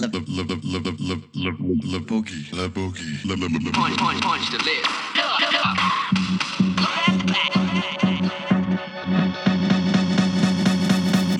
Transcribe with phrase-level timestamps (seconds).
[0.00, 1.50] La, la, la, la, la, la, la,
[1.92, 2.52] la boogie.
[2.52, 3.18] La boogie.
[3.24, 5.88] La, la, la, la, Punch, punch, punch to live.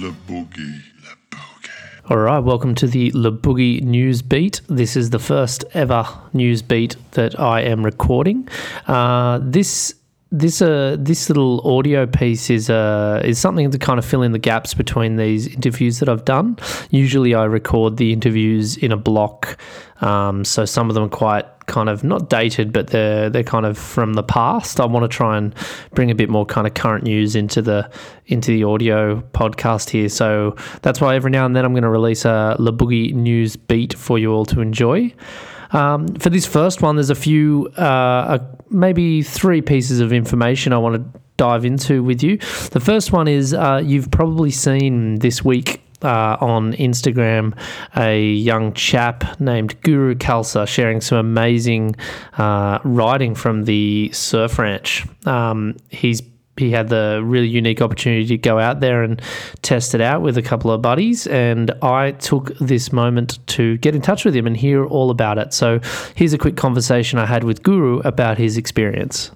[0.01, 0.83] la boogie.
[1.05, 2.11] La boogie.
[2.11, 4.61] All right, welcome to the Le Boogie News Beat.
[4.69, 8.49] This is the first ever news beat that I am recording.
[8.87, 9.95] Uh, this
[10.31, 14.33] this uh this little audio piece is uh is something to kind of fill in
[14.33, 16.59] the gaps between these interviews that I've done.
[16.91, 19.57] Usually, I record the interviews in a block,
[20.03, 23.65] um, so some of them are quite kind of not dated, but they're they're kind
[23.65, 24.81] of from the past.
[24.81, 25.55] I want to try and
[25.95, 27.91] bring a bit more kind of current news into the
[28.27, 30.11] into the audio podcast here.
[30.11, 33.57] So that's why every now and then I'm going to release a Le Boogie news
[33.57, 35.15] beat for you all to enjoy.
[35.71, 38.39] Um, for this first one, there's a few, uh, uh,
[38.71, 42.39] maybe three pieces of information I want to dive into with you.
[42.73, 47.57] The first one is uh, you've probably seen this week uh, on Instagram
[47.97, 51.97] a young chap named Guru Khalsa sharing some amazing
[52.37, 55.07] uh, writing from the surf ranch.
[55.27, 56.23] Um, he's
[56.59, 59.21] he had the really unique opportunity to go out there and
[59.63, 61.27] test it out with a couple of buddies.
[61.27, 65.39] And I took this moment to get in touch with him and hear all about
[65.39, 65.53] it.
[65.53, 65.81] So
[66.15, 69.31] here's a quick conversation I had with Guru about his experience.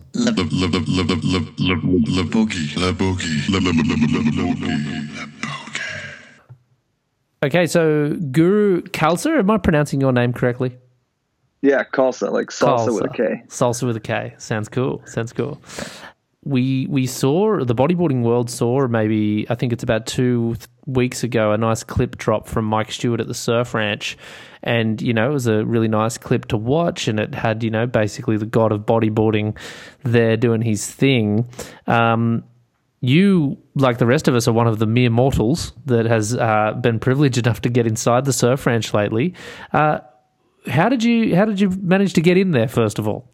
[7.44, 10.76] Okay, so Guru Khalsa, am I pronouncing your name correctly?
[11.62, 13.42] Yeah, salsa, like salsa with a K.
[13.46, 14.34] Salsa with a K.
[14.36, 15.00] Sounds cool.
[15.06, 15.60] Sounds cool.
[16.44, 21.52] We we saw the bodyboarding world saw maybe I think it's about two weeks ago
[21.52, 24.18] a nice clip drop from Mike Stewart at the Surf Ranch,
[24.62, 27.70] and you know it was a really nice clip to watch, and it had you
[27.70, 29.56] know basically the god of bodyboarding
[30.02, 31.48] there doing his thing.
[31.86, 32.44] Um,
[33.02, 36.72] you, like the rest of us, are one of the mere mortals that has uh,
[36.80, 39.34] been privileged enough to get inside the surf ranch lately.
[39.72, 39.98] Uh,
[40.68, 42.68] how did you How did you manage to get in there?
[42.68, 43.28] First of all,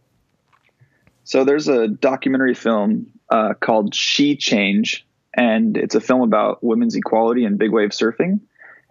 [1.28, 6.94] So there's a documentary film uh, called She Change, and it's a film about women's
[6.94, 8.40] equality and big wave surfing.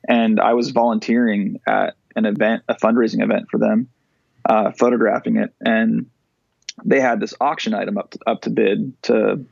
[0.07, 3.89] And I was volunteering at an event, a fundraising event for them,
[4.45, 6.11] uh, photographing it, and
[6.85, 9.43] they had this auction item up to, up to bid to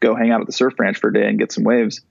[0.00, 2.02] go hang out at the surf ranch for a day and get some waves.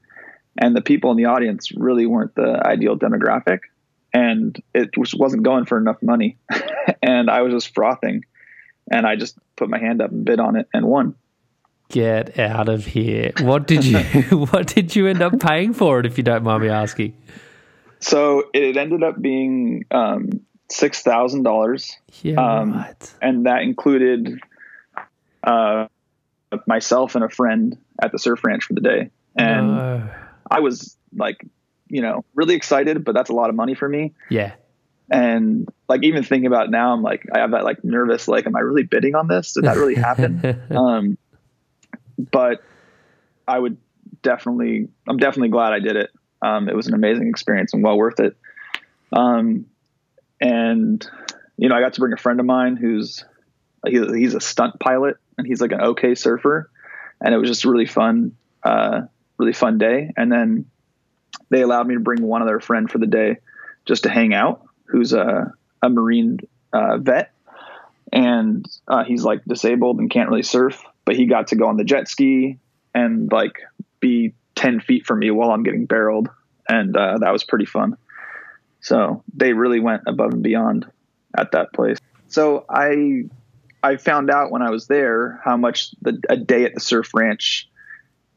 [0.59, 3.59] And the people in the audience really weren't the ideal demographic,
[4.11, 6.37] and it just wasn't going for enough money.
[7.03, 8.25] and I was just frothing,
[8.93, 11.15] and I just put my hand up and bid on it and won.
[11.89, 13.31] get out of here!
[13.41, 13.99] What did you
[14.51, 16.05] What did you end up paying for it?
[16.05, 17.15] If you don't mind me asking.
[17.99, 20.29] So it ended up being um,
[20.69, 23.13] six thousand dollars, Yeah, Um, right.
[23.21, 24.39] and that included
[25.43, 25.87] uh,
[26.67, 29.09] myself and a friend at the surf ranch for the day.
[29.37, 30.09] And No.
[30.49, 31.45] I was like,
[31.87, 34.13] you know, really excited, but that's a lot of money for me.
[34.29, 34.53] yeah,
[35.13, 38.47] And like even thinking about it now, I'm like, I have that like nervous, like,
[38.47, 39.53] am I really bidding on this?
[39.53, 40.61] Did that really happen?
[40.71, 41.17] um,
[42.17, 42.63] but
[43.47, 43.77] I would
[44.23, 46.09] definitely, I'm definitely glad I did it.
[46.41, 48.35] Um, it was an amazing experience and well worth it.
[49.15, 49.67] Um,
[50.41, 51.07] and
[51.57, 53.23] you know, I got to bring a friend of mine who's
[53.85, 56.69] he, he's a stunt pilot and he's like an okay surfer,
[57.21, 59.01] and it was just a really fun, uh,
[59.37, 60.11] really fun day.
[60.17, 60.65] And then
[61.49, 63.37] they allowed me to bring one other friend for the day
[63.85, 66.39] just to hang out, who's a a marine
[66.71, 67.33] uh, vet,
[68.13, 71.75] and uh, he's like disabled and can't really surf, but he got to go on
[71.75, 72.59] the jet ski
[72.93, 73.59] and like
[73.99, 76.29] be 10 feet from me while I'm getting barreled.
[76.69, 77.97] And uh, that was pretty fun.
[78.81, 80.85] So they really went above and beyond
[81.35, 81.97] at that place.
[82.27, 83.23] So I,
[83.81, 87.13] I found out when I was there how much the, a day at the surf
[87.13, 87.67] ranch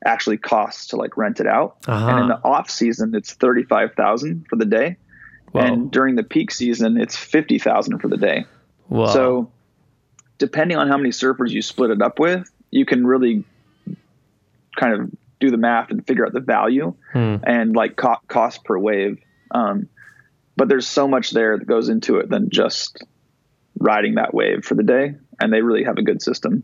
[0.04, 1.76] actually costs to like rent it out.
[1.86, 2.08] Uh-huh.
[2.08, 4.96] And in the off season, it's 35,000 for the day.
[5.52, 5.60] Whoa.
[5.62, 8.44] And during the peak season, it's 50,000 for the day.
[8.88, 9.06] Wow.
[9.06, 9.50] So,
[10.38, 13.44] depending on how many surfers you split it up with, you can really
[14.76, 17.36] kind of do the math and figure out the value Hmm.
[17.42, 19.18] and like co- cost per wave.
[19.50, 19.88] Um,
[20.56, 23.02] but there's so much there that goes into it than just
[23.78, 25.14] riding that wave for the day.
[25.40, 26.62] And they really have a good system.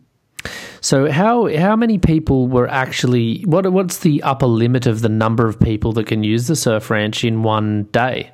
[0.81, 5.47] So how how many people were actually what what's the upper limit of the number
[5.47, 8.33] of people that can use the surf ranch in one day?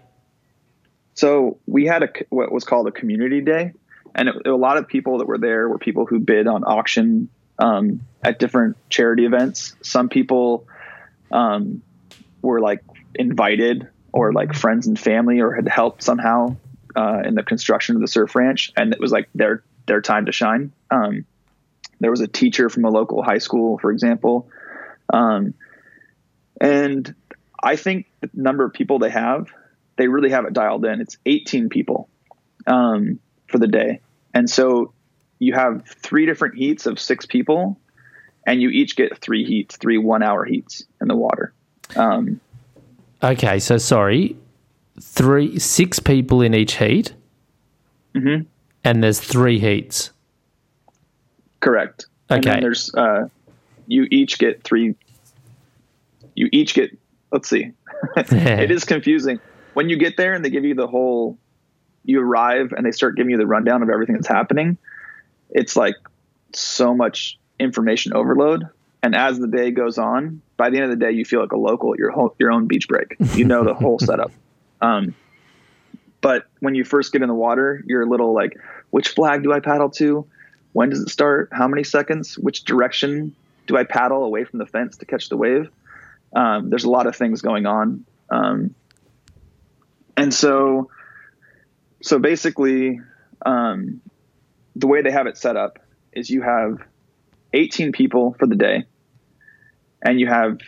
[1.18, 3.72] So we had a what was called a community day,
[4.14, 7.28] and it, a lot of people that were there were people who bid on auction
[7.58, 9.74] um, at different charity events.
[9.82, 10.68] Some people
[11.32, 11.82] um,
[12.40, 12.84] were like
[13.16, 16.54] invited or like friends and family or had helped somehow
[16.94, 20.26] uh, in the construction of the surf ranch, and it was like their their time
[20.26, 20.72] to shine.
[20.88, 21.24] Um,
[21.98, 24.48] there was a teacher from a local high school, for example,
[25.12, 25.54] um,
[26.60, 27.12] and
[27.60, 29.48] I think the number of people they have
[29.98, 31.00] they really have it dialed in.
[31.00, 32.08] It's 18 people
[32.66, 33.18] um,
[33.48, 34.00] for the day,
[34.32, 34.94] and so
[35.38, 37.78] you have three different heats of six people,
[38.46, 41.52] and you each get three heats, three one-hour heats in the water.
[41.96, 42.40] Um,
[43.22, 44.36] Okay, so sorry,
[45.00, 47.14] three, six people in each heat,
[48.14, 48.46] Mhm.
[48.84, 50.12] and there's three heats.
[51.60, 52.06] correct.
[52.30, 52.54] And Okay.
[52.54, 53.28] then there's uh,
[53.88, 54.94] you each get three.
[56.36, 56.96] You each get.
[57.32, 57.72] Let's see.
[58.16, 59.40] it is confusing
[59.78, 61.38] when you get there and they give you the whole
[62.02, 64.76] you arrive and they start giving you the rundown of everything that's happening
[65.50, 65.94] it's like
[66.52, 68.68] so much information overload.
[69.02, 71.52] And as the day goes on by the end of the day you feel like
[71.52, 73.16] a local at your whole, your own beach break.
[73.34, 74.32] You know the whole setup.
[74.80, 75.14] Um,
[76.20, 78.58] but when you first get in the water you're a little like
[78.90, 80.26] which flag do i paddle to?
[80.72, 81.50] When does it start?
[81.52, 82.36] How many seconds?
[82.36, 83.34] Which direction
[83.68, 85.70] do i paddle away from the fence to catch the wave?
[86.34, 88.04] Um, there's a lot of things going on.
[88.30, 88.74] Um,
[90.18, 90.90] and so
[92.02, 93.00] so basically
[93.44, 94.00] um,
[94.76, 95.78] the way they have it set up
[96.12, 96.78] is you have
[97.52, 98.84] 18 people for the day
[100.02, 100.58] and you have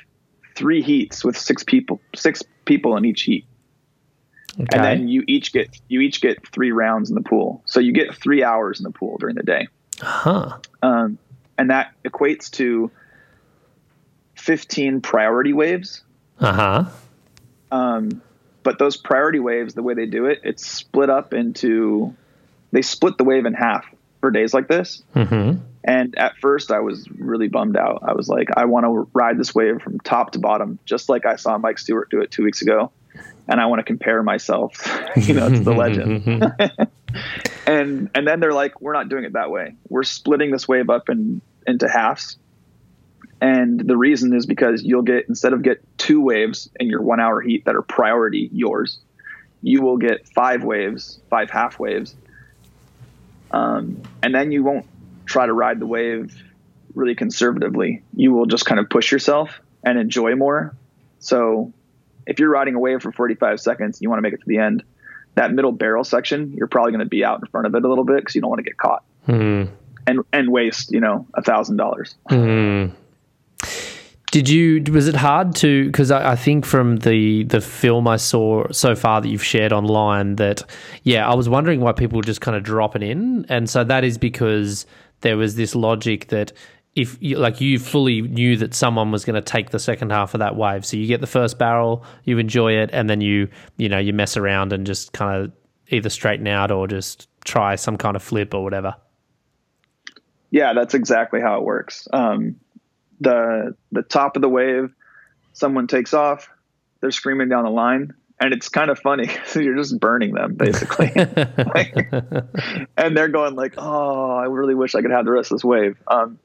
[0.56, 3.47] three heats with six people six people in each heat.
[4.58, 7.62] And then you each get you each get three rounds in the pool.
[7.67, 9.69] So you get three hours in the pool during the day.
[10.00, 10.58] Huh.
[10.82, 11.19] um,
[11.58, 12.91] and that equates to
[14.37, 16.03] 15 priority waves.
[16.38, 16.85] Uh huh.
[17.70, 18.23] um,
[18.62, 22.15] but those priority waves, the way they do it, it's split up into,
[22.73, 23.85] they split the wave in half
[24.21, 25.03] for days like this.
[25.15, 25.65] Mm-hmm.
[25.83, 28.03] And at first, I was really bummed out.
[28.07, 31.25] I was like, I want to ride this wave from top to bottom, just like
[31.25, 32.93] I saw Mike Stewart do it two weeks ago.
[33.49, 34.73] And I want to compare myself,
[35.17, 36.53] you know, to the legend.
[37.67, 39.75] and and then they're like, we're not doing it that way.
[39.89, 42.39] We're splitting this wave up in into halves.
[43.41, 47.21] And the reason is because you'll get instead of get two waves in your one
[47.21, 48.99] hour heat that are priority yours,
[49.63, 52.15] you will get five waves, five half waves.
[53.51, 54.87] Um, and then you won't
[55.27, 56.37] try to ride the wave
[56.95, 58.03] really conservatively.
[58.15, 60.75] You will just kind of push yourself and enjoy more.
[61.21, 61.73] So
[62.27, 64.59] if you're riding a wave for 45 seconds, you want to make it to the
[64.59, 64.83] end.
[65.35, 67.89] That middle barrel section, you're probably going to be out in front of it a
[67.89, 69.65] little bit because you don't want to get caught Hmm.
[70.07, 72.15] and and waste you know a thousand dollars.
[74.31, 74.82] Did you?
[74.93, 75.87] Was it hard to?
[75.87, 79.73] Because I, I think from the the film I saw so far that you've shared
[79.73, 80.62] online, that
[81.03, 84.05] yeah, I was wondering why people were just kind of dropping in, and so that
[84.05, 84.87] is because
[85.23, 86.53] there was this logic that
[86.94, 90.35] if you, like you fully knew that someone was going to take the second half
[90.35, 93.49] of that wave, so you get the first barrel, you enjoy it, and then you
[93.79, 95.53] you know you mess around and just kind of
[95.88, 98.94] either straighten out or just try some kind of flip or whatever.
[100.50, 102.06] Yeah, that's exactly how it works.
[102.12, 102.56] Um,
[103.20, 104.93] the the top of the wave,
[105.52, 106.49] someone takes off,
[107.00, 109.28] they're screaming down the line, and it's kind of funny.
[109.55, 111.94] You're just burning them basically, Like,
[112.96, 115.64] and they're going like, "Oh, I really wish I could have the rest of this
[115.64, 116.38] wave." Um,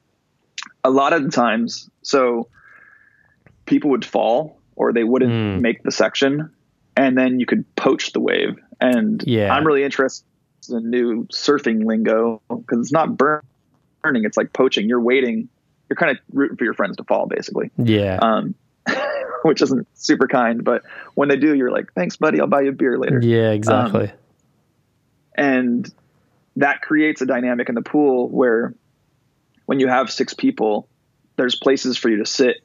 [0.83, 2.47] a lot of the times, so
[3.65, 5.61] people would fall or they wouldn't Mm.
[5.61, 6.51] make the section,
[6.97, 8.59] and then you could poach the wave.
[8.81, 9.53] And Yeah.
[9.53, 10.25] I'm really interested
[10.69, 13.41] in new surfing lingo because it's not burn
[14.03, 14.25] burning.
[14.25, 14.87] It's like poaching.
[14.89, 15.47] You're waiting.
[15.89, 18.17] You're kind of rooting for your friends to fall, basically, Yeah.
[18.21, 18.55] um,
[19.43, 20.63] which isn't super kind.
[20.63, 20.81] But
[21.13, 22.39] when they do, you're like, "Thanks, buddy.
[22.41, 23.51] I'll buy you a beer later." yeah.
[23.51, 24.11] Exactly.
[25.35, 25.91] and
[26.57, 28.73] that creates a dynamic in the pool where
[29.65, 30.87] when you have six people
[31.35, 32.57] there's places for you to sit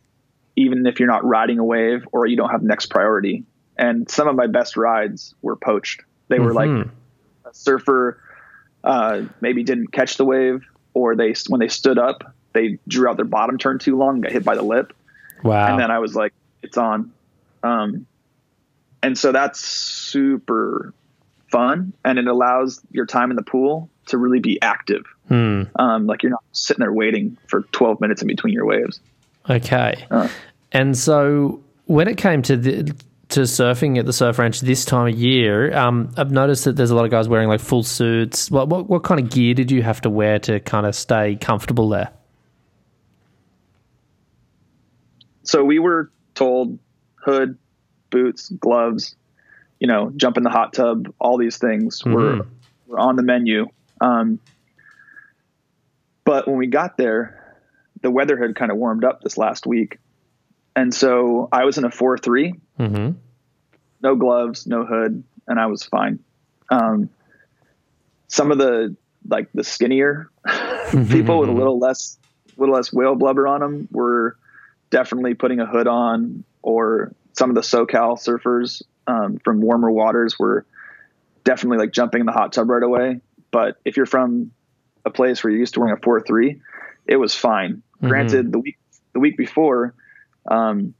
[0.56, 3.44] even if you're not riding a wave or you don't have next priority
[3.76, 6.90] and some of my best rides were poached they were like Mhm.
[7.46, 8.20] a surfer
[8.84, 13.16] uh, maybe didn't catch the wave or they when they stood up they drew out
[13.16, 14.92] their bottom turn too long and got hit by the lip
[15.42, 15.70] wow.
[15.70, 17.12] and then I was like, it's on.
[17.62, 18.06] Um,
[19.02, 20.92] and so that's super
[21.50, 25.04] fun, and it allows your time in the pool to really be active.
[25.28, 25.64] Hmm.
[25.76, 29.00] Um, like you're not sitting there waiting for 12 minutes in between your waves.
[29.48, 30.06] Okay.
[30.10, 30.28] Uh.
[30.72, 32.94] And so when it came to the
[33.30, 36.90] to surfing at the surf ranch this time of year, um, I've noticed that there's
[36.90, 38.50] a lot of guys wearing like full suits.
[38.50, 41.36] What, what what kind of gear did you have to wear to kind of stay
[41.36, 42.10] comfortable there?
[45.50, 46.78] So we were told
[47.16, 47.58] hood,
[48.10, 49.16] boots, gloves,
[49.80, 52.46] you know, jump in the hot tub, all these things were,
[52.86, 53.66] were on the menu.
[54.00, 54.38] Um,
[56.24, 57.58] but when we got there,
[58.00, 59.98] the weather had kind of warmed up this last week.
[60.76, 63.18] And so I was in a 4 3, Mm-hmm.
[64.02, 66.20] no gloves, no hood, and I was fine.
[66.70, 67.10] Um,
[68.28, 68.94] some of the
[69.28, 70.30] like the skinnier
[71.08, 72.18] people with a little less,
[72.56, 74.36] little less whale blubber on them were
[74.90, 80.38] definitely putting a hood on, or some of the SoCal surfers um, from warmer waters
[80.38, 80.66] were
[81.44, 83.20] definitely like jumping in the hot tub right away.
[83.50, 84.52] But if you're from
[85.04, 86.60] a place where you're used to wearing a four three,
[87.06, 87.82] it was fine.
[88.02, 88.78] Granted, the week
[89.12, 89.94] the week before,
[90.50, 90.94] um,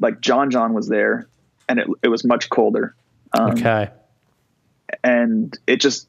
[0.00, 1.28] like John John was there,
[1.68, 2.94] and it it was much colder.
[3.32, 3.88] Um, Okay.
[5.02, 6.08] and it just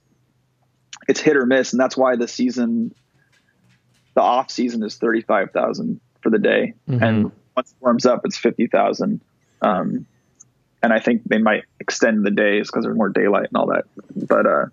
[1.08, 2.94] it's hit or miss, and that's why the season,
[4.16, 8.22] the off season is thirty five thousand for the day, and once it warms up,
[8.26, 9.22] it's fifty thousand.
[9.62, 10.06] Um,
[10.84, 13.86] and I think they might extend the days because there's more daylight and all that.
[14.28, 14.66] But uh,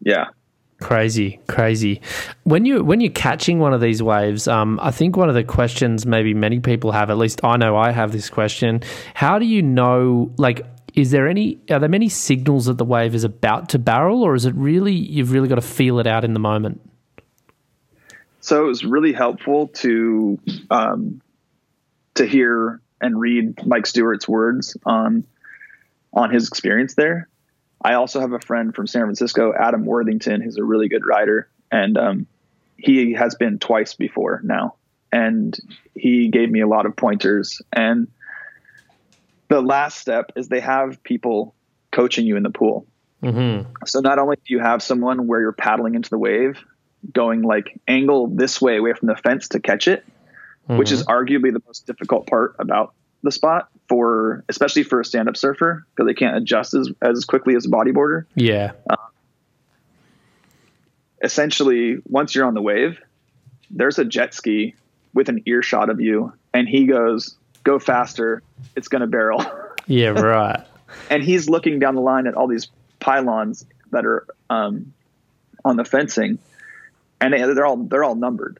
[0.00, 0.26] yeah,
[0.80, 2.02] Crazy, crazy.
[2.44, 5.42] When you when you're catching one of these waves, um, I think one of the
[5.42, 8.82] questions maybe many people have, at least I know I have this question.
[9.14, 10.30] How do you know?
[10.36, 11.58] Like, is there any?
[11.70, 14.92] Are there many signals that the wave is about to barrel, or is it really
[14.92, 16.82] you've really got to feel it out in the moment?
[18.46, 20.38] So it was really helpful to
[20.70, 21.20] um,
[22.14, 25.24] to hear and read Mike Stewart's words on
[26.12, 27.28] on his experience there.
[27.82, 31.48] I also have a friend from San Francisco, Adam Worthington, who's a really good rider,
[31.72, 32.26] and um,
[32.76, 34.76] he has been twice before now,
[35.10, 35.58] and
[35.96, 37.60] he gave me a lot of pointers.
[37.72, 38.06] And
[39.48, 41.56] the last step is they have people
[41.90, 42.86] coaching you in the pool.
[43.24, 43.72] Mm-hmm.
[43.86, 46.64] So not only do you have someone where you're paddling into the wave,
[47.12, 50.04] going like angle this way away from the fence to catch it,
[50.66, 55.36] which is arguably the most difficult part about the spot for especially for a stand-up
[55.36, 58.24] surfer because they can't adjust as, as quickly as a bodyboarder.
[58.34, 58.72] Yeah.
[61.22, 63.00] Essentially, once you're on the wave,
[63.70, 64.74] there's a jet ski
[65.14, 68.42] with an earshot of you, and he goes, "Go faster!
[68.76, 69.44] It's going to barrel."
[69.88, 70.08] Yeah.
[70.08, 70.64] Right.
[71.10, 72.66] and he's looking down the line at all these
[72.98, 74.92] pylons that are um,
[75.64, 76.38] on the fencing,
[77.20, 78.58] and they- they're all they're all numbered.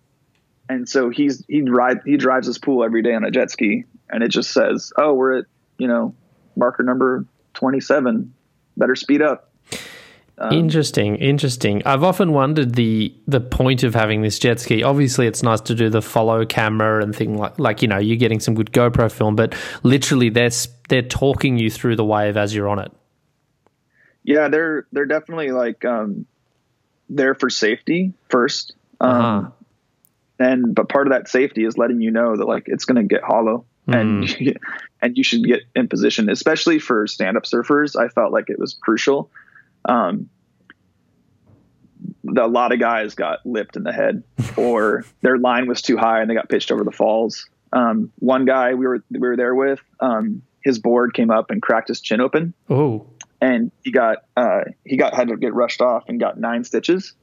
[0.69, 3.85] And so he's he ride he drives his pool every day on a jet ski,
[4.11, 5.45] and it just says, "Oh, we're at
[5.79, 6.15] you know
[6.57, 8.33] marker number twenty seven.
[8.77, 9.53] Better speed up."
[10.51, 11.83] interesting, interesting.
[11.87, 14.83] I've often wondered the the point of having this jet ski.
[14.83, 18.19] Obviously, it's nice to do the follow camera and thing like like you know you're
[18.19, 20.51] getting some good GoPro film, but literally they're
[20.89, 22.93] they're talking you through the wave as you're on it.
[24.25, 26.27] Yeah, they're they're definitely like um,
[27.09, 28.75] there for safety first.
[29.01, 29.51] Um, Uh-huh.
[30.39, 33.03] and but part of that safety is letting you know that like it's going to
[33.15, 34.25] get hollow and
[35.03, 37.95] and you should get in position especially for stand-up surfers.
[37.95, 39.31] I felt like it was crucial.
[39.85, 40.29] Um
[42.37, 44.23] a lot of guys got lipped in the head
[44.57, 47.49] or their line was too high and they got pitched over the falls.
[47.73, 51.63] Um one guy we were we were there with um his board came up and
[51.63, 52.53] cracked his chin open.
[52.69, 53.07] Oh,
[53.47, 57.15] and he got uh, he got had to get rushed off and got nine stitches.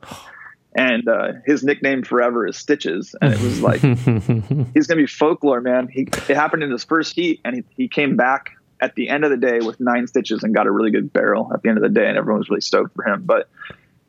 [0.75, 3.81] And uh, his nickname forever is Stitches, and it was like
[4.73, 5.87] he's gonna be folklore, man.
[5.87, 9.23] He it happened in his first heat, and he, he came back at the end
[9.23, 11.77] of the day with nine stitches and got a really good barrel at the end
[11.77, 13.23] of the day, and everyone was really stoked for him.
[13.23, 13.49] But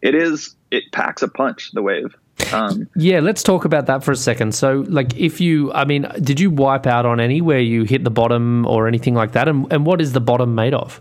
[0.00, 2.14] it is it packs a punch, the wave.
[2.52, 3.20] Um, yeah.
[3.20, 4.54] Let's talk about that for a second.
[4.54, 8.04] So, like, if you, I mean, did you wipe out on any where you hit
[8.04, 9.48] the bottom or anything like that?
[9.48, 11.00] And and what is the bottom made of?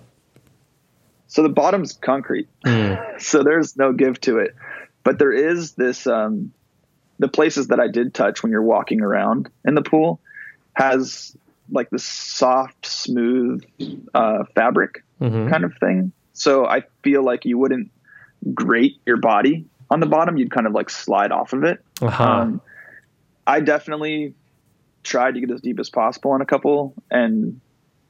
[1.34, 2.48] So the bottom's concrete,
[3.18, 4.56] so there's no give to it.
[5.04, 6.54] But there is this um,
[7.18, 10.20] the places that I did touch when you're walking around in the pool
[10.74, 11.36] has
[11.72, 13.64] like this soft, smooth
[14.14, 15.04] uh, fabric
[15.50, 16.12] kind of thing.
[16.34, 17.90] So I feel like you wouldn't
[18.54, 21.84] grate your body on the bottom; you'd kind of like slide off of it.
[22.00, 22.24] Uh-huh.
[22.24, 22.62] Um,
[23.48, 24.36] I definitely
[25.02, 27.60] tried to get as deep as possible on a couple, and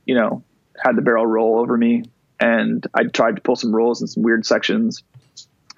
[0.06, 0.44] you know,
[0.77, 2.03] had the barrel roll over me,
[2.39, 5.03] and I tried to pull some rolls in some weird sections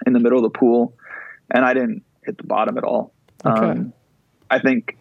[0.06, 0.94] in the middle of the pool,
[1.50, 3.12] and I didn't hit the bottom at all.
[3.44, 3.66] Okay.
[3.66, 3.92] Um,
[4.50, 4.96] I think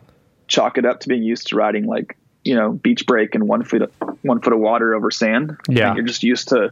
[0.48, 3.64] chalk it up to being used to riding like you know beach break and one
[3.64, 5.58] foot of, one foot of water over sand.
[5.68, 5.96] Yeah.
[5.96, 6.72] You're just used to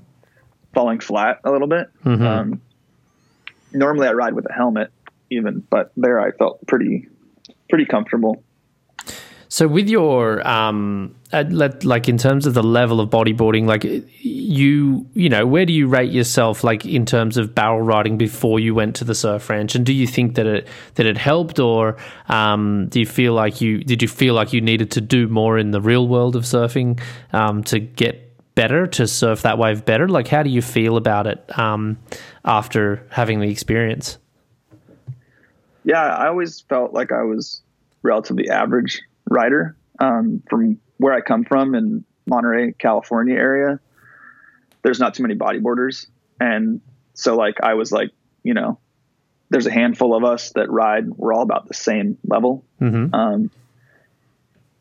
[0.73, 1.89] falling flat a little bit.
[2.03, 2.21] Mhm.
[2.21, 2.61] Um,
[3.71, 4.91] normally I ride with a helmet,
[5.29, 7.07] even, but there I felt pretty
[7.69, 8.43] pretty comfortable.
[9.49, 15.05] So with your um, let, like in terms of the level of bodyboarding, like you,
[15.13, 18.75] you know, where do you rate yourself, like in terms of barrel riding before you
[18.75, 19.73] went to the surf ranch?
[19.75, 21.97] And do you think that it that it helped, or
[22.29, 25.57] um, do you feel like you did you feel like you needed to do more
[25.57, 26.99] in the real world of surfing
[27.33, 28.19] um, to get
[28.55, 30.07] better to surf that wave better?
[30.07, 31.97] Like, how do you feel about it um,
[32.45, 34.17] after having the experience?
[35.83, 37.61] Yeah, I always felt like I was
[38.03, 43.79] relatively average rider um, from where I come from in Monterey, California area.
[44.81, 46.07] There's not too many bodyboarders,
[46.39, 46.81] and
[47.13, 48.11] so like I was like,
[48.43, 48.79] you know,
[49.49, 51.09] there's a handful of us that ride.
[51.09, 52.65] We're all about the same level.
[52.81, 53.13] Mm-hmm.
[53.13, 53.51] Um,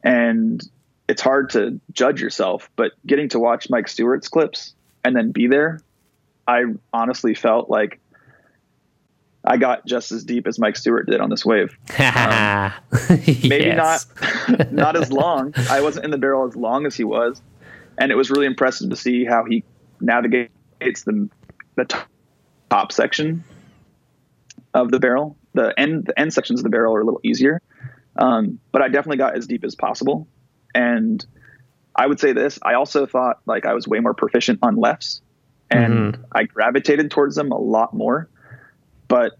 [0.03, 0.63] and
[1.09, 5.47] it's hard to judge yourself, but getting to watch Mike Stewart's clips and then be
[5.47, 5.81] there,
[6.47, 8.01] I honestly felt like
[9.45, 11.77] I got just as deep as Mike Stewart did on this wave.
[11.99, 12.73] Um,
[13.27, 14.05] maybe not
[14.73, 15.55] not as long.
[15.71, 17.41] I wasn't in the barrel as long as he was,
[17.99, 19.65] and it was really impressive to see how he
[20.01, 21.29] navigates the
[21.77, 22.09] the top,
[22.71, 23.45] top section
[24.75, 25.37] of the barrel.
[25.55, 27.61] The end the end sections of the barrel are a little easier,
[28.17, 30.29] um, but I definitely got as deep as possible.
[30.75, 31.25] And
[31.97, 35.23] I would say this: I also thought like I was way more proficient on lefts,
[35.71, 38.29] and I gravitated towards them a lot more.
[39.13, 39.33] But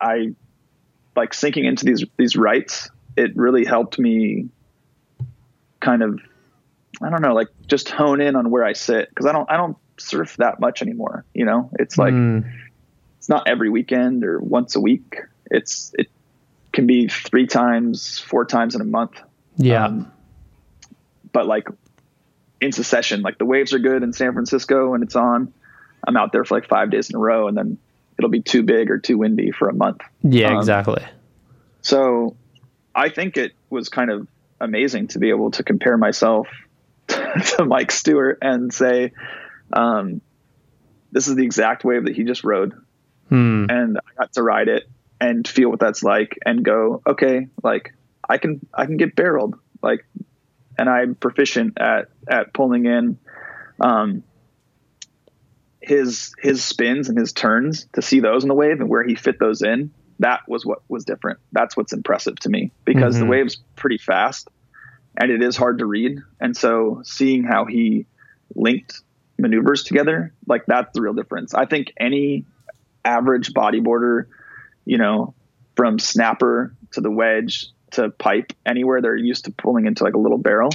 [0.00, 0.34] I
[1.14, 2.90] like sinking into these these rights.
[3.16, 4.48] It really helped me
[5.78, 6.18] kind of
[7.00, 9.56] I don't know, like just hone in on where I sit because I don't I
[9.56, 11.24] don't surf that much anymore.
[11.32, 12.44] You know, it's like Mm.
[13.18, 15.14] it's not every weekend or once a week.
[15.48, 16.08] It's it
[16.72, 19.12] can be three times, four times in a month.
[19.58, 19.84] yeah.
[19.86, 20.10] Um,
[21.32, 21.68] but like
[22.60, 25.52] in succession, like the waves are good in San Francisco and it's on.
[26.04, 27.78] I'm out there for like five days in a row, and then
[28.18, 30.00] it'll be too big or too windy for a month.
[30.22, 31.04] yeah, um, exactly.
[31.82, 32.36] So
[32.94, 34.28] I think it was kind of
[34.60, 36.48] amazing to be able to compare myself
[37.08, 39.12] to Mike Stewart and say,
[39.72, 40.20] um,
[41.10, 42.72] this is the exact wave that he just rode.
[43.28, 43.66] Hmm.
[43.68, 44.84] And I got to ride it
[45.20, 47.94] and feel what that's like and go, okay, like
[48.28, 49.56] I can, I can get barreled.
[49.82, 50.06] Like,
[50.78, 53.18] and I'm proficient at, at pulling in,
[53.80, 54.22] um,
[55.92, 59.14] his, his spins and his turns to see those in the wave and where he
[59.14, 61.38] fit those in that was what was different.
[61.52, 63.28] That's what's impressive to me because the Mhm.
[63.30, 64.48] wave's pretty fast
[65.20, 66.18] and it is hard to read.
[66.40, 68.06] And so seeing how he
[68.54, 69.00] linked
[69.38, 71.54] maneuvers together, like that's the real difference.
[71.54, 72.44] I think any
[73.04, 74.26] average bodyboarder,
[74.84, 75.34] you know,
[75.76, 80.18] from snapper to the wedge to pipe, anywhere they're used to pulling into like a
[80.18, 80.70] little barrel,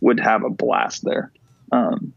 [0.00, 1.30] would have a blast there.
[1.72, 2.14] Um,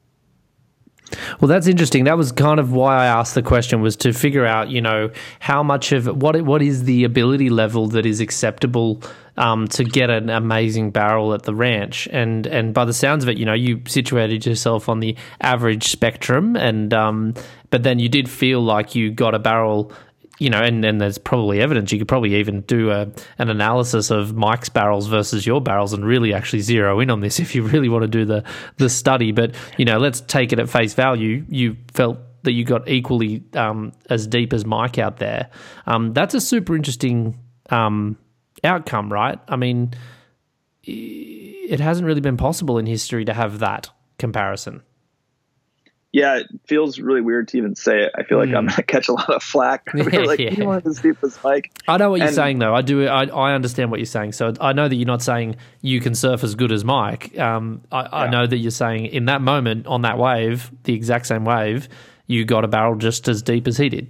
[1.39, 2.05] Well, that's interesting.
[2.05, 5.11] That was kind of why I asked the question was to figure out, you know,
[5.39, 9.01] how much of what what is the ability level that is acceptable
[9.37, 13.29] um, to get an amazing barrel at the ranch, and and by the sounds of
[13.29, 17.33] it, you know, you situated yourself on the average spectrum, and um,
[17.69, 19.91] but then you did feel like you got a barrel.
[20.41, 21.91] You know, and, and there's probably evidence.
[21.91, 26.03] You could probably even do a, an analysis of Mike's barrels versus your barrels and
[26.03, 28.43] really actually zero in on this if you really want to do the
[28.77, 29.31] the study.
[29.31, 31.45] But you know, let's take it at face value.
[31.47, 35.51] You felt that you got equally um, as deep as Mike out there.
[35.85, 37.37] Um, that's a super interesting
[37.69, 38.17] um,
[38.63, 39.37] outcome, right?
[39.47, 39.93] I mean,
[40.83, 44.81] it hasn't really been possible in history to have that comparison.
[46.13, 48.11] Yeah, it feels really weird to even say it.
[48.17, 49.87] I feel like I'm going to catch a lot of flack.
[49.93, 50.51] Like, Yeah.
[50.51, 51.71] you want to see this Mike?
[51.87, 52.75] I know what you're saying, though.
[52.75, 53.07] I do.
[53.07, 54.33] I, I understand what you're saying.
[54.33, 57.37] So I know that you're not saying you can surf as good as Mike.
[57.39, 61.27] Um, I, I know that you're saying in that moment on that wave, the exact
[61.27, 61.87] same wave,
[62.27, 64.07] you got a barrel just as deep as he did.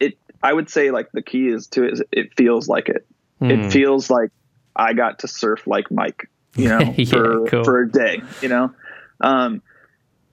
[0.00, 3.06] it i would say like the key is to is it feels like it
[3.38, 3.50] Hmm.
[3.50, 4.30] it feels like
[4.76, 7.64] i got to surf like mike you know Yeah, for cool.
[7.64, 8.72] for a day you know
[9.20, 9.62] um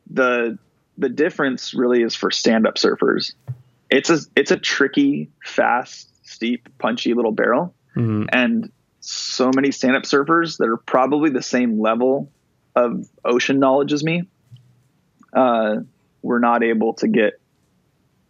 [0.10, 0.58] the
[0.98, 3.34] the difference really is for stand-up surfers.
[3.90, 7.74] It's a it's a tricky fast steep punchy little barrel.
[7.96, 8.28] Mhm.
[8.32, 12.30] and so many stand-up surfers that are probably the same level
[12.76, 14.28] of ocean knowledge as me
[15.34, 15.78] uh
[16.22, 17.40] were not able to get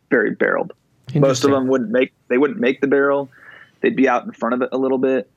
[0.10, 0.74] very barreled.
[1.14, 3.30] Most of them wouldn't make they wouldn't make the barrel.
[3.82, 5.30] They'd be out in front of it a little bit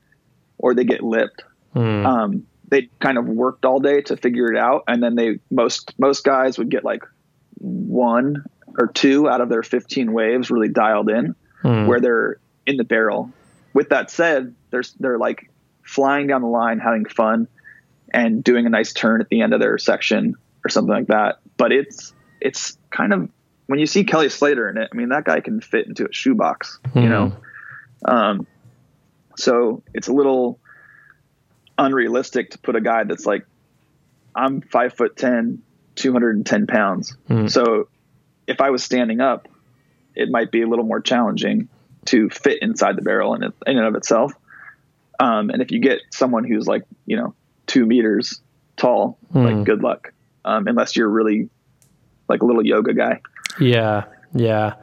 [0.57, 1.43] or they get lipped.
[1.73, 2.05] Hmm.
[2.05, 5.93] um, they kind of worked all day to figure it out and then they most
[5.99, 7.03] most guys would get like
[7.59, 8.43] one
[8.79, 11.85] or two out of their 15 waves really dialed in Hmm.
[11.85, 13.31] where they're in the barrel
[13.73, 15.49] with that said they're they're like
[15.83, 17.47] flying down the line having fun
[18.13, 21.37] and doing a nice turn at the end of their section or something like that
[21.57, 23.29] but it's it's kind of
[23.67, 26.11] when you see Kelly Slater in it I mean that guy can fit into a
[26.11, 27.09] shoebox you Hmm.
[27.09, 27.33] know
[28.05, 28.47] um,
[29.37, 30.59] so it's a little
[31.77, 33.45] unrealistic to put a guy that's like,
[34.35, 35.61] I'm five foot 10,
[35.95, 37.15] 210 pounds.
[37.27, 37.47] Hmm.
[37.47, 37.87] So
[38.47, 39.47] if I was standing up,
[40.15, 41.69] it might be a little more challenging
[42.05, 44.33] to fit inside the barrel in, it, in and of itself.
[45.19, 47.33] Um, and if you get someone who's like, you know,
[47.67, 48.41] two meters
[48.75, 49.43] tall, Hmm.
[49.45, 50.11] like good luck.
[50.45, 51.49] Um, unless you're really
[52.27, 53.21] like a little yoga guy.
[53.59, 54.75] Yeah, yeah.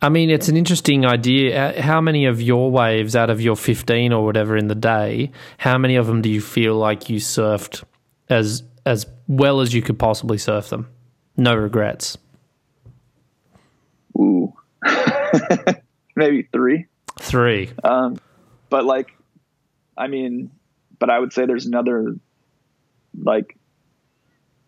[0.00, 1.70] I mean, it's an interesting idea.
[1.70, 5.32] Uh, How many of your waves out of your 15 or whatever in the day,
[5.58, 7.84] how many of them do you feel like you surfed
[8.28, 10.88] as as well as you could possibly surf them?
[11.36, 12.18] No regrets.
[14.18, 14.52] Ooh,
[16.16, 16.86] maybe three.
[17.18, 17.70] Three.
[17.84, 18.18] Um,
[18.70, 19.16] but like,
[19.96, 20.50] I mean,
[20.98, 22.16] but I would say there's another
[23.18, 23.56] like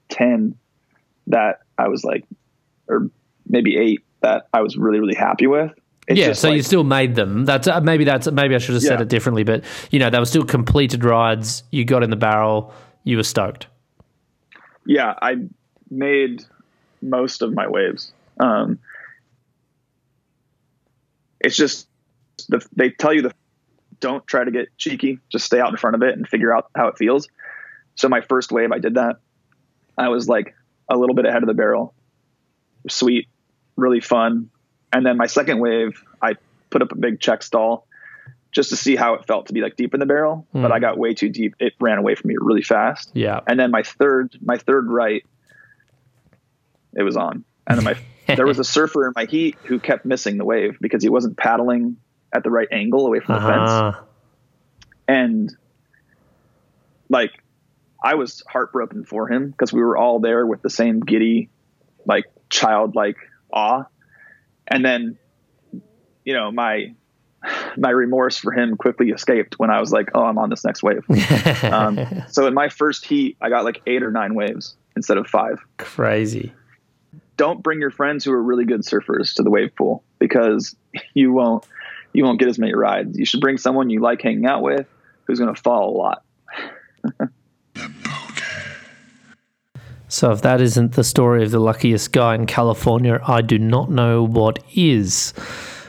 [0.08, 0.56] 10
[1.28, 2.24] that I was like,
[2.88, 3.10] or
[3.48, 5.70] maybe eight that I was really, really happy with.
[6.08, 7.44] It's yeah, so you still made them.
[7.46, 9.02] That's uh, maybe that's maybe I should have said Yeah.
[9.02, 11.62] it differently, but you know they were still completed rides.
[11.70, 12.72] You got in the barrel.
[13.04, 13.66] You were stoked.
[14.86, 15.36] yeah, I
[15.90, 16.42] made
[17.00, 18.12] most of my waves.
[18.40, 18.78] Um,
[21.40, 21.88] it's just
[22.48, 23.32] the, they tell you the
[24.00, 26.68] don't try to get cheeky, just stay out in front of it and figure out
[26.76, 27.28] how it feels.
[27.94, 29.16] So my first wave, I did that.
[29.96, 30.54] I was like
[30.90, 31.94] a little bit ahead of the barrel.
[32.90, 33.28] Sweet,
[33.76, 34.50] really fun.
[34.92, 36.34] And then my second wave, I
[36.70, 37.86] put up a big check stall
[38.52, 40.78] just to see how it felt to be like deep in the barrel, but I
[40.78, 41.56] got way too deep.
[41.58, 43.40] It ran away from me really fast Yeah.
[43.48, 45.24] and then my third my third right
[46.96, 47.96] it was on and then my
[48.36, 51.36] there was a surfer in my heat who kept missing the wave because he wasn't
[51.36, 51.96] paddling
[52.32, 54.02] at the right angle away from the fence Uh-huh.
[55.08, 55.52] and
[57.08, 57.32] like
[58.02, 61.50] i was heartbroken for him because we were all there with the same giddy
[62.06, 63.16] like childlike
[63.54, 63.84] awe
[64.68, 65.16] and then
[66.24, 66.92] you know my
[67.76, 70.82] my remorse for him quickly escaped when i was like oh i'm on this next
[70.82, 71.04] wave
[71.64, 75.26] um, so in my first heat, I got like eight or nine waves instead of
[75.26, 75.60] five.
[75.78, 76.52] Crazy.
[77.36, 80.76] Don't bring your friends who are really good surfers to the wave pool because
[81.14, 81.66] you won't
[82.12, 83.18] you won't get as many rides.
[83.18, 84.86] You should bring someone you like hanging out with
[85.24, 86.24] who's going to fall a lot.
[90.08, 93.90] So if that isn't the story of the luckiest guy in California, I do not
[93.90, 95.32] know what is.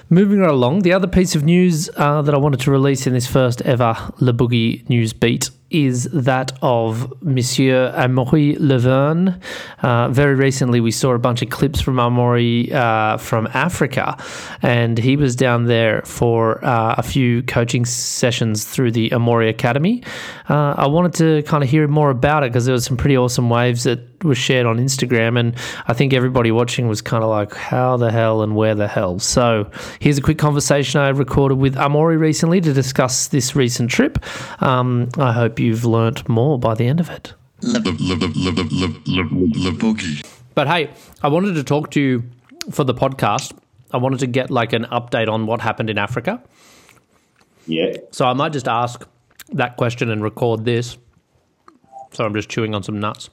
[0.09, 3.13] Moving right along, the other piece of news uh, that I wanted to release in
[3.13, 9.41] this first ever Le Boogie news beat is that of Monsieur Amaury Lavernhe.
[9.81, 14.15] Uh, very recently, we saw a bunch of clips from Amaury uh, from Africa,
[14.61, 20.03] and he was down there for uh, a few coaching sessions through the Amaury Academy.
[20.47, 23.17] Uh, I wanted to kind of hear more about it because there was some pretty
[23.17, 25.55] awesome waves that was shared on Instagram, and
[25.87, 29.19] I think everybody watching was kind of like, "How the hell and where the hell?"
[29.19, 34.19] So here's a quick conversation I recorded with Amaury recently to discuss this recent trip.
[34.61, 37.33] Um, I hope you've learnt more by the end of it.
[40.53, 40.89] But hey,
[41.21, 42.23] I wanted to talk to you
[42.71, 43.53] for the podcast.
[43.91, 46.41] I wanted to get like an update on what happened in Africa.
[47.67, 47.97] Yeah.
[48.11, 49.07] So I might just ask
[49.53, 50.97] that question and record this.
[52.11, 53.29] So I'm just chewing on some nuts.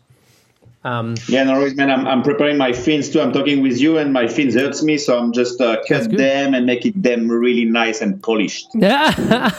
[0.84, 1.90] Um, Yeah, no worries, man.
[1.90, 3.20] I'm, I'm preparing my fins too.
[3.20, 6.54] I'm talking with you, and my fins hurts me, so I'm just uh, cut them
[6.54, 8.66] and make it them really nice and polished.
[8.74, 9.12] yeah.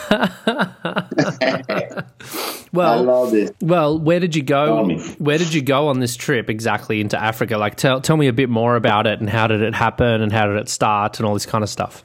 [0.45, 2.03] I
[2.73, 3.31] well,
[3.61, 4.89] well, where did you go?
[5.19, 7.57] Where did you go on this trip exactly into Africa?
[7.57, 10.31] Like, tell tell me a bit more about it and how did it happen and
[10.31, 12.03] how did it start and all this kind of stuff.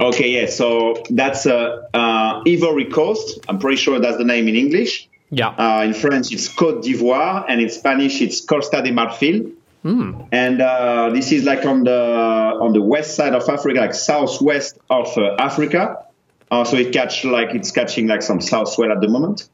[0.00, 0.46] Okay, yeah.
[0.46, 3.40] So that's uh, uh, Ivory Coast.
[3.48, 5.08] I'm pretty sure that's the name in English.
[5.30, 5.48] Yeah.
[5.48, 9.52] Uh, in French, it's Côte d'Ivoire, and in Spanish, it's Costa de Marfil.
[10.32, 11.92] And uh, this is like on the
[12.60, 16.04] on the west side of Africa, like southwest of uh, Africa.
[16.50, 19.48] Uh, so it catch like it's catching like some south swell at the moment.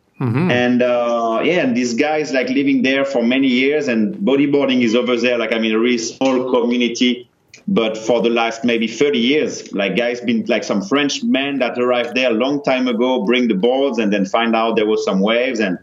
[0.51, 4.81] And uh, yeah, and this guy is like living there for many years, and bodyboarding
[4.83, 5.39] is over there.
[5.39, 7.29] Like I mean, a really small community,
[7.67, 11.79] but for the last maybe 30 years, like guys been like some French men that
[11.79, 15.05] arrived there a long time ago, bring the boards, and then find out there was
[15.05, 15.79] some waves, and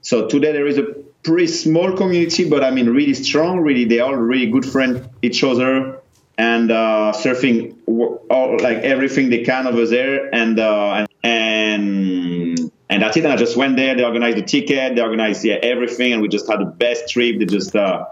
[0.00, 0.84] so today there is a
[1.22, 3.60] pretty small community, but I mean really strong.
[3.60, 6.02] Really, they all really good friend each other
[6.38, 12.58] and uh, surfing all like everything they can over there, and uh, and
[12.88, 13.24] and that's it.
[13.24, 13.94] And I just went there.
[13.94, 14.96] They organized the ticket.
[14.96, 17.38] They organized yeah everything, and we just had the best trip.
[17.38, 18.06] They just uh,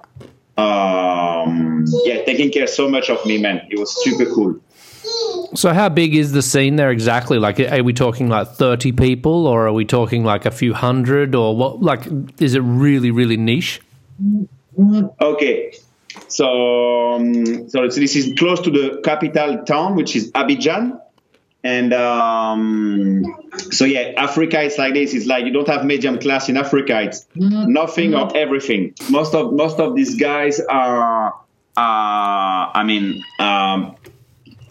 [0.61, 3.67] um, yeah taking care so much of me, man.
[3.71, 4.61] It was super cool.
[5.55, 7.39] So how big is the scene there exactly?
[7.39, 11.35] Like, are we talking like thirty people, or are we talking like a few hundred,
[11.35, 11.83] or what?
[11.83, 12.03] Like,
[12.39, 13.81] is it really, really niche?
[15.21, 15.73] Okay.
[16.29, 21.01] So, um, so this is close to the capital town, which is Abidjan.
[21.63, 23.25] And um,
[23.71, 25.13] so, yeah, Africa is like this.
[25.13, 27.03] It's like you don't have medium class in Africa.
[27.03, 28.95] It's nothing or everything.
[29.11, 31.35] Most of most of these guys are, uh,
[31.77, 33.97] I mean, um,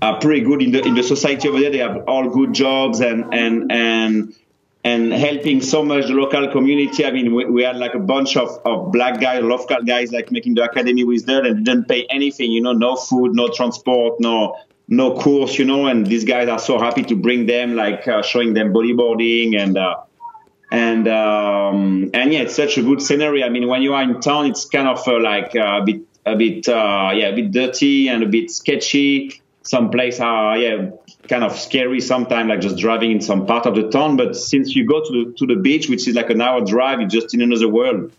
[0.01, 1.71] are pretty good in the in the society over there.
[1.71, 4.35] They have all good jobs and and and
[4.83, 7.05] and helping so much the local community.
[7.05, 10.31] I mean, we, we had like a bunch of, of black guys, local guys, like
[10.31, 12.51] making the academy with them and didn't pay anything.
[12.51, 14.55] You know, no food, no transport, no
[14.89, 15.57] no course.
[15.57, 18.73] You know, and these guys are so happy to bring them, like uh, showing them
[18.73, 19.77] bodyboarding and.
[19.77, 20.01] Uh,
[20.71, 23.43] and um, and yeah, it's such a good scenery.
[23.43, 26.01] I mean, when you are in town, it's kind of uh, like uh, a bit,
[26.27, 29.41] a bit, uh, yeah, a bit dirty and a bit sketchy.
[29.63, 30.91] some places are yeah
[31.27, 34.15] kind of scary sometimes, like just driving in some part of the town.
[34.15, 36.99] But since you go to the to the beach, which is like an hour drive,
[36.99, 38.11] you're just in another world.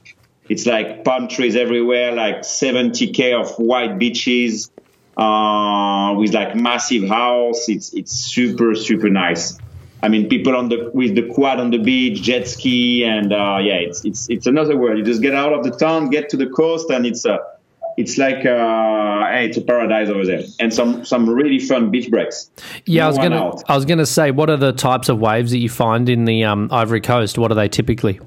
[0.49, 4.73] It's like palm trees everywhere, like 70k of white beaches
[5.21, 7.69] uh, with like massive house.
[7.69, 9.59] It's it's super super nice.
[10.03, 13.59] I mean, people on the with the quad on the beach, jet ski, and uh,
[13.61, 14.99] yeah, it's it's it's another world.
[14.99, 17.39] You just get out of the town, get to the coast, and it's a
[17.99, 22.11] it's like uh, hey, it's a paradise over there, and some some really fun beach
[22.11, 22.51] breaks.
[22.87, 23.63] Yeah, I was gonna out.
[23.69, 26.45] I was gonna say, what are the types of waves that you find in the
[26.45, 27.37] um, Ivory Coast?
[27.37, 28.21] What are they typically?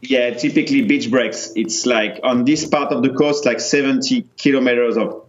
[0.00, 1.52] Yeah, typically beach breaks.
[1.56, 5.23] It's like on this part of the coast, like 70 kilometers of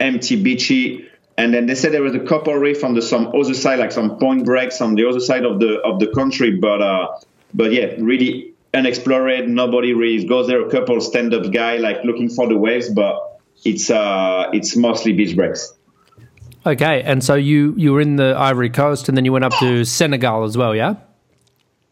[0.00, 1.06] empty beachy.
[1.38, 3.92] And then they said there was a couple reef on the some other side, like
[3.92, 6.56] some point breaks on the other side of the of the country.
[6.56, 7.18] But uh,
[7.54, 9.48] but yeah, really unexplored.
[9.48, 10.66] Nobody really goes there.
[10.66, 15.12] A couple stand up guy like looking for the waves, but it's uh it's mostly
[15.12, 15.72] beach breaks.
[16.66, 19.52] Okay, and so you you were in the Ivory Coast, and then you went up
[19.60, 20.96] to Senegal as well, yeah?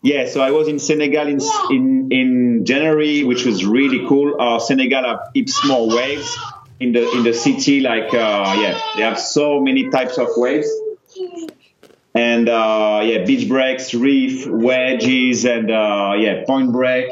[0.02, 1.40] Yeah, so I was in Senegal in
[1.70, 4.38] in, in January, which was really cool.
[4.38, 6.36] Uh, Senegal have heaps more waves
[6.80, 7.80] in the in the city.
[7.80, 10.70] Like uh, yeah, they have so many types of waves,
[12.14, 17.10] and uh, yeah, beach breaks, reef, wedges, and uh, yeah, point break.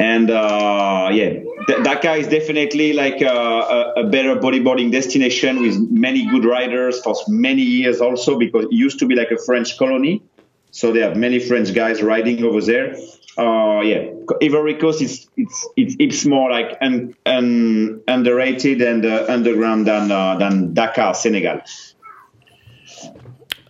[0.00, 5.76] And uh, yeah, Th- Dakar is definitely like a, a, a better bodyboarding destination with
[5.90, 9.76] many good riders for many years also because it used to be like a French
[9.76, 10.22] colony.
[10.70, 12.96] So they have many French guys riding over there.
[13.38, 14.10] Uh, yeah,
[14.42, 20.10] Ivory Coast is it's it's it's more like un, un, underrated and uh, underground than
[20.10, 21.60] uh, than Dakar, Senegal.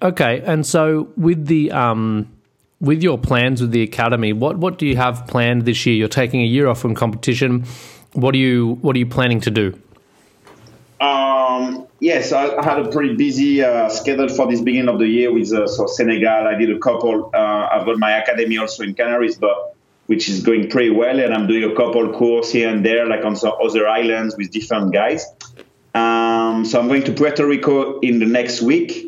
[0.00, 2.28] Okay, and so with the um,
[2.80, 5.96] with your plans with the academy, what what do you have planned this year?
[5.96, 7.64] You're taking a year off from competition.
[8.14, 9.78] What are you what are you planning to do?
[11.00, 15.06] Um, yes, I, I had a pretty busy uh, schedule for this beginning of the
[15.06, 16.46] year with uh, so Senegal.
[16.46, 17.30] I did a couple.
[17.34, 21.34] Uh, I've got my academy also in Canaries, but which is going pretty well, and
[21.34, 24.92] I'm doing a couple courses here and there, like on some other islands with different
[24.92, 25.26] guys.
[25.94, 29.04] Um, so I'm going to Puerto Rico in the next week,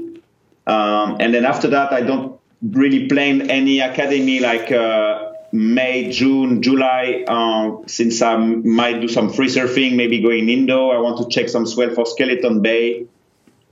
[0.67, 4.71] um, and then after that, I don't really plan any academy like.
[4.71, 10.91] Uh, May, June, July, uh, since I might do some free surfing, maybe going Indo.
[10.91, 13.07] I want to check some swell for Skeleton Bay.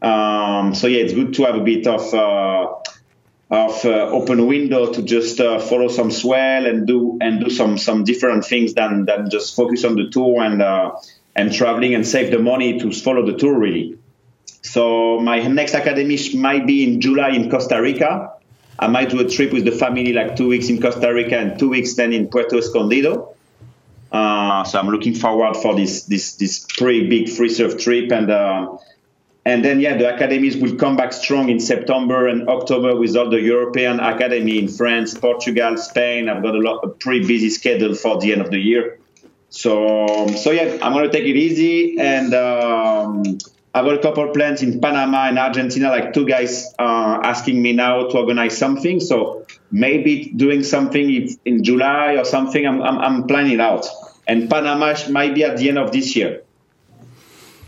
[0.02, 2.74] Um, so yeah, it's good to have a bit of uh,
[3.50, 7.78] of uh, open window to just uh, follow some swell and do and do some
[7.78, 10.92] some different things than than just focus on the tour and uh,
[11.34, 13.98] and traveling and save the money to follow the tour really.
[14.62, 18.37] So my next academy might be in July in Costa Rica.
[18.78, 21.58] I might do a trip with the family, like two weeks in Costa Rica and
[21.58, 23.34] two weeks then in Puerto Escondido.
[24.12, 28.30] Uh, so I'm looking forward for this this this pretty big free surf trip and
[28.30, 28.78] uh,
[29.44, 33.28] and then yeah, the academies will come back strong in September and October with all
[33.28, 36.28] the European academy in France, Portugal, Spain.
[36.28, 38.98] I've got a lot a pretty busy schedule for the end of the year.
[39.50, 42.32] So so yeah, I'm gonna take it easy and.
[42.32, 43.38] Um,
[43.78, 48.08] I've a couple plans in Panama and Argentina, like two guys uh, asking me now
[48.08, 48.98] to organize something.
[48.98, 52.66] So maybe doing something in July or something.
[52.66, 53.86] I'm, I'm, I'm planning out.
[54.26, 56.42] And Panama might be at the end of this year,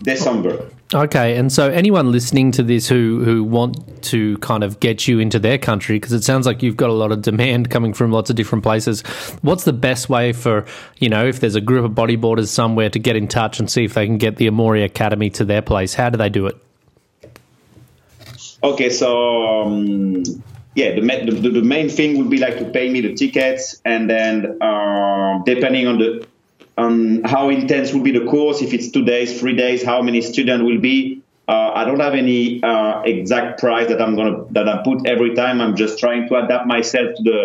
[0.03, 0.71] December.
[0.93, 5.21] Okay, and so anyone listening to this who who want to kind of get you
[5.21, 8.11] into their country because it sounds like you've got a lot of demand coming from
[8.11, 9.03] lots of different places.
[9.43, 10.67] What's the best way for
[10.99, 13.85] you know if there's a group of bodyboarders somewhere to get in touch and see
[13.85, 15.95] if they can get the Amaury Academy to their place?
[15.95, 16.57] How do they do it?
[18.65, 20.25] Okay, so um,
[20.75, 21.01] yeah, the,
[21.41, 25.39] the the main thing would be like to pay me the tickets, and then uh,
[25.45, 26.27] depending on the
[26.81, 30.21] on how intense will be the course, if it's two days, three days, how many
[30.23, 31.23] students will be.
[31.47, 35.35] Uh, I don't have any uh, exact price that I'm gonna that I put every
[35.35, 35.61] time.
[35.61, 37.41] I'm just trying to adapt myself to the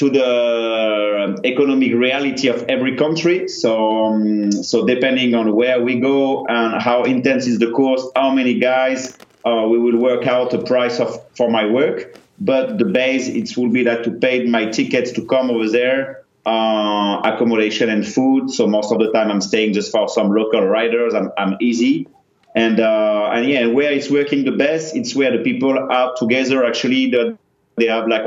[0.00, 3.48] to the economic reality of every country.
[3.48, 8.30] So, um, so depending on where we go and how intense is the course, how
[8.32, 12.16] many guys, uh, we will work out a price of for my work.
[12.40, 16.22] But the base it will be that to pay my tickets to come over there,
[16.50, 18.50] uh, accommodation and food.
[18.50, 21.14] So most of the time I'm staying just for some local riders.
[21.14, 22.08] I'm, I'm easy.
[22.54, 26.66] And uh, and yeah, where it's working the best, it's where the people are together.
[26.66, 27.38] Actually, that
[27.76, 28.24] they have like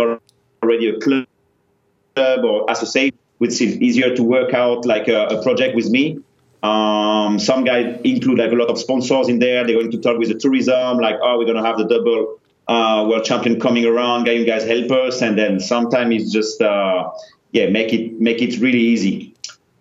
[0.62, 1.27] already a club
[2.49, 6.19] or associate, which is easier to work out like a, a project with me.
[6.63, 9.65] Um, some guys include like a lot of sponsors in there.
[9.65, 12.39] They're going to talk with the tourism, like, oh, we're going to have the double
[12.71, 14.23] uh, world champion coming around.
[14.23, 15.21] Can you guys help us?
[15.21, 17.12] And then sometimes it's just, uh,
[17.54, 19.30] yeah, make it make it really easy.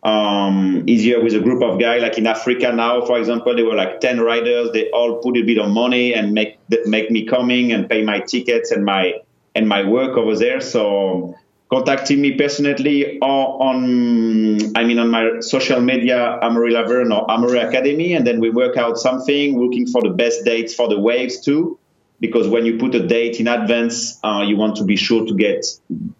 [0.02, 2.02] um, easier with a group of guys.
[2.02, 4.70] Like in Africa now, for example, there were like ten riders.
[4.72, 8.20] They all put a bit of money and make make me coming and pay my
[8.20, 9.20] tickets and my
[9.54, 10.60] and my work over there.
[10.60, 11.36] So
[11.70, 17.66] contacting me personally or on I mean on my social media Amaury Lavernhe or Amaury
[17.66, 21.40] Academy and then we work out something looking for the best dates for the waves
[21.40, 21.78] too
[22.20, 25.34] because when you put a date in advance uh, you want to be sure to
[25.34, 25.64] get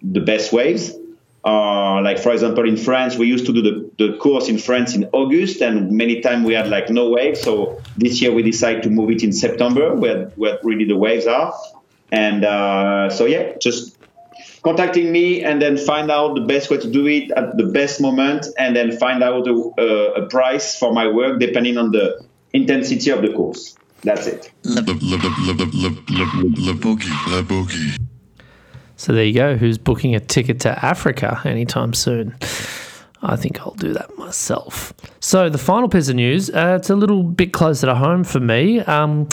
[0.01, 0.97] the best waves
[1.45, 4.95] uh, like for example in France we used to do the, the course in France
[4.95, 8.83] in August and many times we had like no waves so this year we decided
[8.83, 11.53] to move it in September where, where really the waves are
[12.13, 13.97] and uh, so yeah just
[14.63, 18.01] contacting me and then find out the best way to do it at the best
[18.01, 23.11] moment and then find out a, a price for my work depending on the intensity
[23.11, 23.77] of the course.
[24.05, 24.51] That's it.
[24.65, 27.97] Le, le, le, le, le, le, le boogie, le boogie.
[29.03, 29.57] So there you go.
[29.57, 32.37] Who's booking a ticket to Africa anytime soon?
[33.21, 34.95] I think I'll do that myself.
[35.19, 38.39] So the final piece of news, uh, it's a little bit closer to home for
[38.39, 38.79] me.
[38.79, 39.29] Um,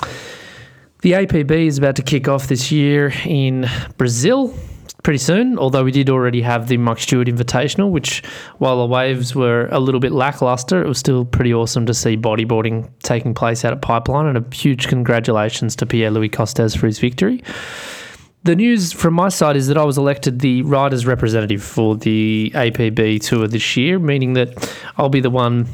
[1.04, 4.56] the APB is about to kick off this year in Brazil
[5.04, 8.24] pretty soon, although we did already have the Mike Stewart Invitational, which
[8.58, 12.18] while the waves were a little bit lackluster, it was still pretty awesome to see
[12.18, 16.88] bodyboarding taking place out at Pipeline, and a huge congratulations to Pierre Louis Costes for
[16.88, 17.44] his victory.
[18.44, 22.52] The news from my side is that I was elected the riders representative for the
[22.56, 25.68] APB tour this year, meaning that I'll be the one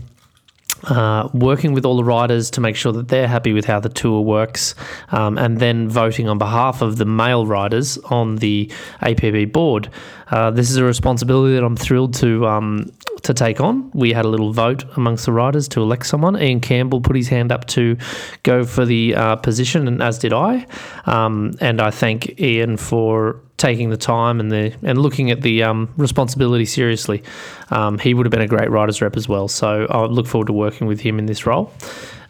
[0.86, 3.90] uh, working with all the riders to make sure that they're happy with how the
[3.90, 4.76] tour works,
[5.10, 9.90] um, and then voting on behalf of the male riders on the APB board.
[10.32, 12.92] Uh, this is a responsibility that I'm thrilled to um,
[13.26, 13.92] to take on.
[13.94, 16.42] We had a little vote amongst the riders to elect someone.
[16.42, 17.98] Ian Campbell put his hand up to
[18.44, 20.66] go for the uh, position, and as did I.
[21.06, 25.64] Um, and I thank Ian for taking the time and the and looking at the
[25.64, 27.24] um, responsibility seriously.
[27.70, 29.48] Um, he would have been a great riders rep as well.
[29.48, 31.72] So I look forward to working with him in this role.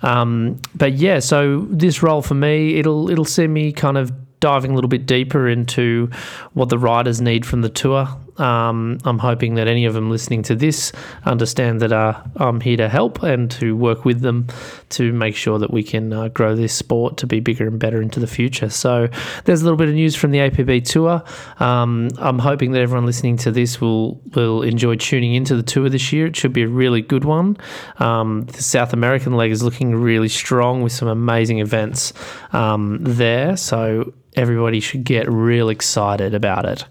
[0.01, 4.71] Um, but yeah, so this role for me, it'll it'll see me kind of diving
[4.71, 6.09] a little bit deeper into
[6.53, 8.07] what the riders need from the tour.
[8.37, 10.91] Um, I'm hoping that any of them listening to this
[11.23, 14.47] understand that uh, I'm here to help and to work with them
[14.89, 18.01] to make sure that we can uh, grow this sport to be bigger and better
[18.01, 18.69] into the future.
[18.69, 19.07] So
[19.45, 21.23] there's a little bit of news from the APB tour.
[21.59, 25.89] Um, I'm hoping that everyone listening to this will will enjoy tuning into the tour
[25.89, 26.27] this year.
[26.27, 27.57] It should be a really good one.
[27.99, 32.13] Um, the South American leg is looking really strong with some amazing events
[32.53, 33.57] um, there.
[33.57, 36.85] So everybody should get real excited about it.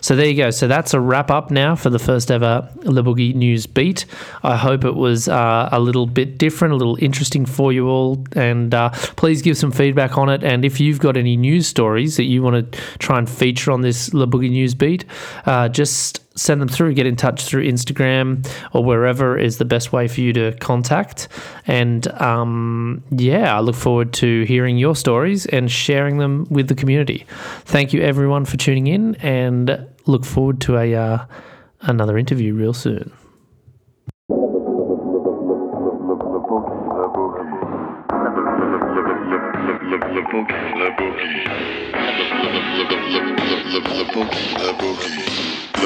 [0.00, 0.50] So there you go.
[0.50, 4.06] So that's a wrap up now for the first ever Le News Beat.
[4.42, 8.24] I hope it was uh, a little bit different, a little interesting for you all,
[8.32, 10.44] and uh, please give some feedback on it.
[10.44, 13.80] And if you've got any news stories that you want to try and feature on
[13.80, 15.04] this Le News Beat,
[15.46, 16.94] uh, just send them through.
[16.94, 21.28] Get in touch through Instagram or wherever is the best way for you to contact.
[21.66, 26.74] And um, yeah, I look forward to hearing your stories and sharing them with the
[26.74, 27.26] community.
[27.64, 31.26] Thank you, everyone, for tuning in, and look forward to a uh,
[31.82, 33.12] another interview real soon.